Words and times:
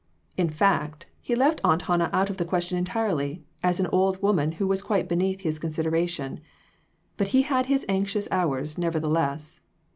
R. 0.35 0.45
415 0.45 0.47
In 0.47 0.57
fact, 0.57 1.05
he 1.21 1.35
left 1.35 1.61
Aunt 1.63 1.83
Hannah 1.83 2.09
out 2.11 2.31
of 2.31 2.37
the 2.37 2.43
question 2.43 2.75
entirely, 2.75 3.43
as 3.61 3.79
an 3.79 3.85
old 3.91 4.19
woman 4.19 4.53
who 4.53 4.65
was 4.65 4.81
quite 4.81 5.07
beneath 5.07 5.41
his 5.41 5.59
consideration. 5.59 6.39
But 7.17 7.27
he 7.37 7.43
had 7.43 7.67
his 7.67 7.85
anxious 7.87 8.27
hours, 8.31 8.79
nevertheless. 8.79 9.59